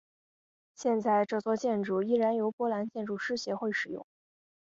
[0.73, 4.07] 现在这座建筑仍然由波兰建筑师协会使用。